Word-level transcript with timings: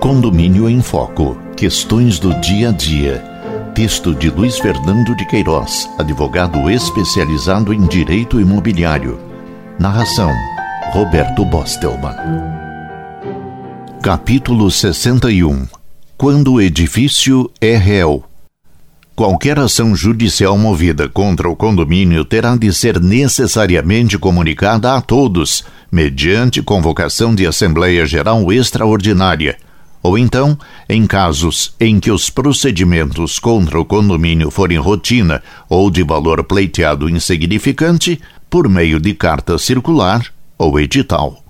Condomínio 0.00 0.68
em 0.68 0.80
Foco. 0.80 1.36
Questões 1.56 2.18
do 2.18 2.32
dia 2.40 2.70
a 2.70 2.72
dia. 2.72 3.22
Texto 3.74 4.14
de 4.14 4.30
Luiz 4.30 4.58
Fernando 4.58 5.14
de 5.14 5.26
Queiroz, 5.26 5.88
advogado 5.98 6.70
especializado 6.70 7.72
em 7.72 7.86
direito 7.86 8.40
imobiliário. 8.40 9.20
Narração: 9.78 10.32
Roberto 10.92 11.44
Bostelman. 11.44 12.16
Capítulo 14.02 14.70
61. 14.70 15.66
Quando 16.16 16.54
o 16.54 16.60
edifício 16.60 17.50
é 17.60 17.76
réu. 17.76 18.29
Qualquer 19.20 19.58
ação 19.58 19.94
judicial 19.94 20.56
movida 20.56 21.06
contra 21.06 21.46
o 21.46 21.54
condomínio 21.54 22.24
terá 22.24 22.56
de 22.56 22.72
ser 22.72 22.98
necessariamente 22.98 24.16
comunicada 24.16 24.94
a 24.94 25.00
todos, 25.02 25.62
mediante 25.92 26.62
convocação 26.62 27.34
de 27.34 27.46
Assembleia 27.46 28.06
Geral 28.06 28.50
Extraordinária 28.50 29.58
ou 30.02 30.16
então, 30.16 30.58
em 30.88 31.06
casos 31.06 31.74
em 31.78 32.00
que 32.00 32.10
os 32.10 32.30
procedimentos 32.30 33.38
contra 33.38 33.78
o 33.78 33.84
condomínio 33.84 34.50
forem 34.50 34.78
rotina 34.78 35.42
ou 35.68 35.90
de 35.90 36.02
valor 36.02 36.42
pleiteado 36.42 37.06
insignificante, 37.06 38.18
por 38.48 38.70
meio 38.70 38.98
de 38.98 39.12
carta 39.12 39.58
circular 39.58 40.24
ou 40.56 40.80
edital. 40.80 41.49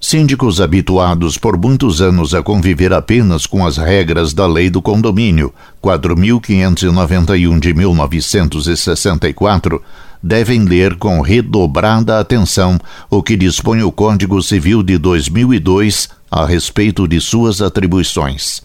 Síndicos 0.00 0.60
habituados 0.60 1.36
por 1.36 1.58
muitos 1.58 2.00
anos 2.00 2.32
a 2.32 2.40
conviver 2.40 2.92
apenas 2.92 3.46
com 3.46 3.66
as 3.66 3.76
regras 3.76 4.32
da 4.32 4.46
Lei 4.46 4.70
do 4.70 4.80
Condomínio 4.80 5.52
4591 5.80 7.58
de 7.58 7.74
1964 7.74 9.82
devem 10.22 10.64
ler 10.64 10.96
com 10.96 11.20
redobrada 11.20 12.20
atenção 12.20 12.78
o 13.10 13.20
que 13.22 13.36
dispõe 13.36 13.82
o 13.82 13.90
Código 13.90 14.40
Civil 14.40 14.84
de 14.84 14.98
2002 14.98 16.08
a 16.30 16.46
respeito 16.46 17.08
de 17.08 17.20
suas 17.20 17.60
atribuições. 17.60 18.62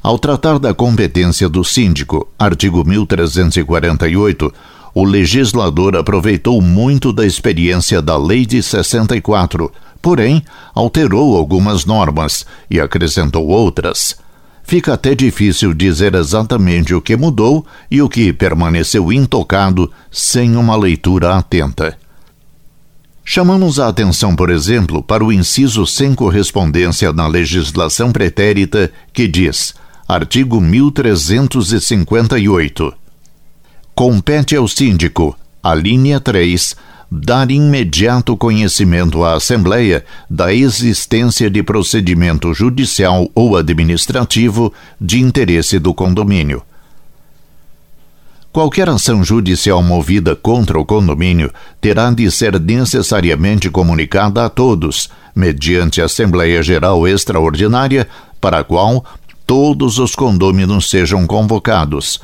Ao 0.00 0.18
tratar 0.18 0.58
da 0.58 0.74
competência 0.74 1.48
do 1.48 1.64
síndico, 1.64 2.28
artigo 2.38 2.84
1348, 2.84 4.52
o 4.94 5.04
legislador 5.04 5.96
aproveitou 5.96 6.62
muito 6.62 7.12
da 7.12 7.26
experiência 7.26 8.00
da 8.00 8.16
Lei 8.16 8.46
de 8.46 8.62
64, 8.62 9.72
porém 10.00 10.44
alterou 10.72 11.36
algumas 11.36 11.84
normas 11.84 12.46
e 12.70 12.80
acrescentou 12.80 13.48
outras. 13.48 14.16
Fica 14.62 14.94
até 14.94 15.12
difícil 15.14 15.74
dizer 15.74 16.14
exatamente 16.14 16.94
o 16.94 17.02
que 17.02 17.16
mudou 17.16 17.66
e 17.90 18.00
o 18.00 18.08
que 18.08 18.32
permaneceu 18.32 19.12
intocado 19.12 19.90
sem 20.10 20.56
uma 20.56 20.76
leitura 20.76 21.36
atenta. 21.36 21.98
Chamamos 23.24 23.80
a 23.80 23.88
atenção, 23.88 24.36
por 24.36 24.50
exemplo, 24.50 25.02
para 25.02 25.24
o 25.24 25.32
inciso 25.32 25.86
sem 25.86 26.14
correspondência 26.14 27.10
na 27.12 27.26
legislação 27.26 28.12
pretérita 28.12 28.92
que 29.12 29.26
diz, 29.26 29.74
artigo 30.06 30.60
1358. 30.60 33.03
Compete 33.94 34.56
ao 34.56 34.66
síndico, 34.66 35.36
a 35.62 35.74
linha 35.74 36.20
3, 36.20 36.76
dar 37.10 37.50
imediato 37.50 38.36
conhecimento 38.36 39.24
à 39.24 39.34
Assembleia 39.34 40.04
da 40.28 40.52
existência 40.52 41.48
de 41.48 41.62
procedimento 41.62 42.52
judicial 42.52 43.30
ou 43.34 43.56
administrativo 43.56 44.72
de 45.00 45.20
interesse 45.20 45.78
do 45.78 45.94
condomínio 45.94 46.62
Qualquer 48.54 48.88
ação 48.88 49.24
judicial 49.24 49.82
movida 49.82 50.36
contra 50.36 50.78
o 50.78 50.84
condomínio 50.84 51.52
terá 51.80 52.12
de 52.12 52.30
ser 52.30 52.60
necessariamente 52.60 53.68
comunicada 53.68 54.44
a 54.44 54.48
todos, 54.48 55.10
mediante 55.34 56.00
Assembleia 56.00 56.62
Geral 56.62 57.04
Extraordinária, 57.08 58.06
para 58.40 58.60
a 58.60 58.64
qual 58.64 59.04
todos 59.44 59.98
os 59.98 60.14
condôminos 60.14 60.88
sejam 60.88 61.26
convocados. 61.26 62.20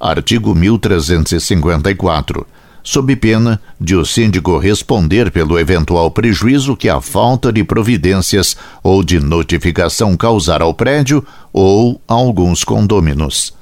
Artigo 0.00 0.54
1354. 0.54 2.46
Sob 2.82 3.16
pena 3.16 3.60
de 3.80 3.96
o 3.96 4.04
síndico 4.04 4.56
responder 4.56 5.30
pelo 5.30 5.58
eventual 5.58 6.10
prejuízo 6.10 6.76
que 6.76 6.88
a 6.88 7.00
falta 7.00 7.52
de 7.52 7.64
providências 7.64 8.56
ou 8.82 9.02
de 9.02 9.20
notificação 9.20 10.16
causar 10.16 10.62
ao 10.62 10.72
prédio 10.72 11.26
ou 11.52 12.00
a 12.08 12.14
alguns 12.14 12.64
condôminos 12.64 13.57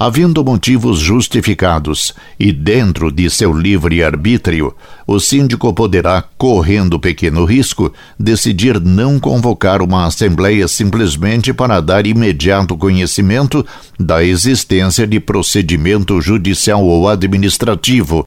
havendo 0.00 0.42
motivos 0.42 0.98
justificados 0.98 2.14
e 2.38 2.50
dentro 2.52 3.12
de 3.12 3.28
seu 3.28 3.52
livre 3.52 4.02
arbítrio, 4.02 4.74
o 5.06 5.20
síndico 5.20 5.74
poderá, 5.74 6.24
correndo 6.38 6.98
pequeno 6.98 7.44
risco, 7.44 7.92
decidir 8.18 8.80
não 8.80 9.20
convocar 9.20 9.82
uma 9.82 10.06
assembleia 10.06 10.66
simplesmente 10.66 11.52
para 11.52 11.82
dar 11.82 12.06
imediato 12.06 12.78
conhecimento 12.78 13.62
da 13.98 14.24
existência 14.24 15.06
de 15.06 15.20
procedimento 15.20 16.18
judicial 16.18 16.82
ou 16.82 17.06
administrativo, 17.06 18.24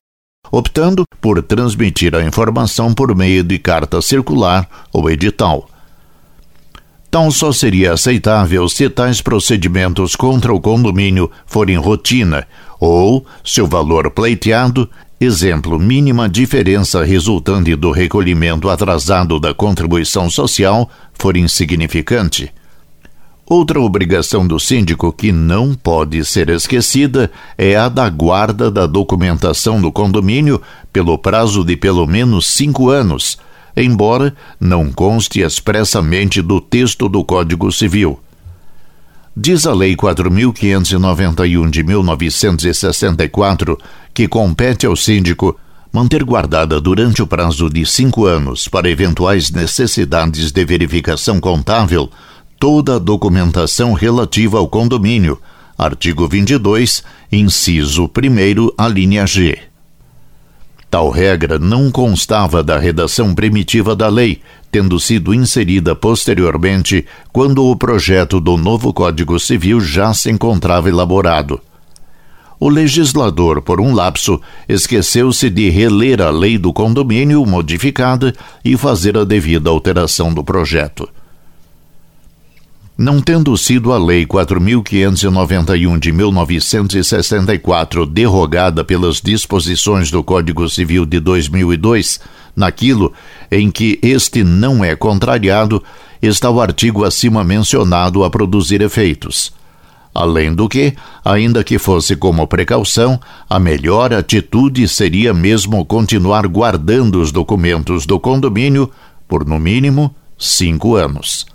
optando 0.52 1.06
por 1.20 1.42
transmitir 1.42 2.14
a 2.14 2.24
informação 2.24 2.94
por 2.94 3.16
meio 3.16 3.44
de 3.44 3.58
carta 3.58 4.00
circular 4.00 4.70
ou 4.94 5.10
edital. 5.10 5.68
Tal 7.14 7.30
só 7.30 7.52
seria 7.52 7.94
aceitável 7.94 8.68
se 8.68 8.90
tais 8.90 9.22
procedimentos 9.22 10.16
contra 10.16 10.52
o 10.52 10.60
condomínio 10.60 11.30
forem 11.46 11.78
rotina 11.78 12.48
ou 12.80 13.24
se 13.46 13.62
o 13.62 13.68
valor 13.68 14.10
pleiteado, 14.10 14.90
exemplo, 15.22 15.78
mínima 15.78 16.28
diferença 16.28 17.04
resultante 17.04 17.76
do 17.76 17.92
recolhimento 17.92 18.68
atrasado 18.68 19.40
da 19.40 19.54
contribuição 19.54 20.28
social, 20.28 20.90
for 21.14 21.38
insignificante. 21.38 22.52
Outra 23.46 23.80
obrigação 23.80 24.48
do 24.48 24.60
síndico 24.60 25.14
que 25.14 25.32
não 25.32 25.76
pode 25.76 26.26
ser 26.26 26.50
esquecida 26.50 27.30
é 27.56 27.76
a 27.76 27.90
da 27.90 28.10
guarda 28.10 28.72
da 28.72 28.88
documentação 28.88 29.80
do 29.80 29.92
condomínio 29.92 30.60
pelo 30.92 31.16
prazo 31.20 31.64
de 31.64 31.78
pelo 31.78 32.08
menos 32.08 32.48
cinco 32.48 32.90
anos 32.90 33.38
embora 33.76 34.36
não 34.60 34.92
conste 34.92 35.42
expressamente 35.42 36.42
do 36.42 36.62
texto 36.62 37.10
do 37.10 37.24
Código 37.24 37.72
Civil. 37.72 38.20
Diz 39.36 39.66
a 39.66 39.74
Lei 39.74 39.96
4.591 39.96 41.70
de 41.70 41.84
1964 41.84 43.78
que 44.14 44.28
compete 44.28 44.86
ao 44.86 44.96
síndico 44.96 45.58
manter 45.92 46.24
guardada 46.24 46.80
durante 46.80 47.22
o 47.22 47.28
prazo 47.28 47.70
de 47.70 47.86
cinco 47.86 48.26
anos 48.26 48.68
para 48.68 48.90
eventuais 48.90 49.52
necessidades 49.52 50.52
de 50.52 50.66
verificação 50.66 51.40
contábil 51.40 52.10
toda 52.60 52.96
a 52.96 53.00
documentação 53.00 53.94
relativa 53.94 54.58
ao 54.58 54.68
condomínio. 54.68 55.40
Artigo 55.78 56.28
22, 56.28 57.04
inciso 57.32 58.06
1, 58.06 58.10
a 58.78 58.88
linha 58.88 59.28
G. 59.28 59.73
Tal 60.94 61.10
regra 61.10 61.58
não 61.58 61.90
constava 61.90 62.62
da 62.62 62.78
redação 62.78 63.34
primitiva 63.34 63.96
da 63.96 64.08
lei, 64.10 64.42
tendo 64.72 65.00
sido 65.00 65.34
inserida 65.34 65.96
posteriormente 65.96 67.04
quando 67.32 67.66
o 67.66 67.76
projeto 67.76 68.40
do 68.40 68.58
novo 68.58 68.94
Código 68.94 69.40
Civil 69.40 69.82
já 69.82 70.14
se 70.14 70.30
encontrava 70.30 70.90
elaborado. 70.90 71.60
O 72.60 72.70
legislador, 72.70 73.64
por 73.64 73.82
um 73.82 73.92
lapso, 73.92 74.40
esqueceu-se 74.70 75.50
de 75.50 75.68
reler 75.68 76.22
a 76.22 76.30
lei 76.30 76.60
do 76.60 76.72
condomínio 76.72 77.44
modificada 77.44 78.32
e 78.64 78.78
fazer 78.78 79.18
a 79.18 79.24
devida 79.24 79.72
alteração 79.72 80.32
do 80.32 80.44
projeto 80.44 81.10
não 82.98 83.20
tendo 83.20 83.58
sido 83.58 83.92
a 83.92 83.98
Lei 83.98 84.26
4.591 84.26 86.00
de 86.00 86.12
1964 86.12 88.06
derrogada 88.06 88.84
pelas 88.84 89.20
disposições 89.20 90.12
do 90.12 90.24
Código 90.24 90.70
Civil 90.70 91.06
de 91.06 91.20
2002, 91.20 92.20
naquilo 92.56 93.12
em 93.52 93.72
que 93.72 94.00
este 94.02 94.44
não 94.44 94.84
é 94.84 94.96
contrariado, 94.96 95.84
está 96.22 96.50
o 96.50 96.62
artigo 96.62 97.04
acima 97.04 97.44
mencionado 97.44 98.24
a 98.24 98.30
produzir 98.30 98.82
efeitos. 98.82 99.52
Além 100.14 100.54
do 100.54 100.70
que, 100.70 100.94
ainda 101.26 101.64
que 101.64 101.80
fosse 101.80 102.16
como 102.16 102.46
precaução, 102.46 103.20
a 103.50 103.60
melhor 103.60 104.14
atitude 104.14 104.88
seria 104.88 105.34
mesmo 105.34 105.84
continuar 105.84 106.46
guardando 106.46 107.20
os 107.20 107.32
documentos 107.32 108.06
do 108.06 108.20
condomínio 108.20 108.92
por, 109.28 109.44
no 109.44 109.58
mínimo, 109.58 110.16
cinco 110.38 110.96
anos. 110.96 111.48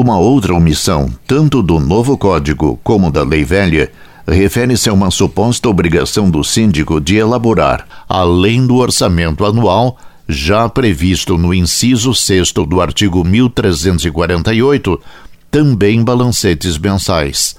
Uma 0.00 0.16
outra 0.16 0.54
omissão, 0.54 1.12
tanto 1.26 1.60
do 1.60 1.80
novo 1.80 2.16
Código 2.16 2.78
como 2.84 3.10
da 3.10 3.24
Lei 3.24 3.44
Velha, 3.44 3.90
refere-se 4.28 4.88
a 4.88 4.92
uma 4.92 5.10
suposta 5.10 5.68
obrigação 5.68 6.30
do 6.30 6.44
síndico 6.44 7.00
de 7.00 7.16
elaborar, 7.16 7.84
além 8.08 8.64
do 8.64 8.76
orçamento 8.76 9.44
anual, 9.44 9.98
já 10.28 10.68
previsto 10.68 11.36
no 11.36 11.52
inciso 11.52 12.14
6 12.14 12.52
do 12.52 12.80
artigo 12.80 13.24
1348, 13.24 15.00
também 15.50 16.04
balancetes 16.04 16.78
mensais. 16.78 17.56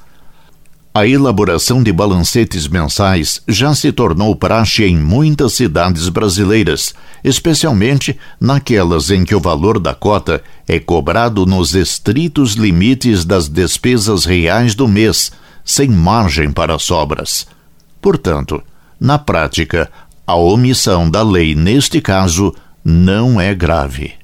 A 0.93 1.05
elaboração 1.05 1.83
de 1.83 1.91
balancetes 1.91 2.69
mensais 2.69 3.41
já 3.49 3.75
se 3.75 3.91
tornou 3.91 4.33
praxe 4.33 4.85
em 4.85 4.97
muitas 4.97 5.51
cidades 5.51 6.07
brasileiras, 6.07 6.93
especialmente 7.23 8.17
naquelas 8.39 9.09
em 9.09 9.23
que 9.23 9.35
o 9.35 9.39
valor 9.39 9.79
da 9.79 9.93
cota 9.93 10.43
é 10.67 10.79
cobrado 10.79 11.45
nos 11.45 11.75
estritos 11.75 12.53
limites 12.53 13.25
das 13.25 13.47
despesas 13.47 14.25
reais 14.25 14.75
do 14.75 14.87
mês, 14.87 15.31
sem 15.63 15.89
margem 15.89 16.51
para 16.51 16.77
sobras. 16.79 17.47
Portanto, 18.01 18.61
na 18.99 19.17
prática, 19.17 19.89
a 20.25 20.35
omissão 20.35 21.09
da 21.09 21.23
lei 21.23 21.55
neste 21.55 22.01
caso 22.01 22.53
não 22.83 23.39
é 23.39 23.53
grave. 23.53 24.18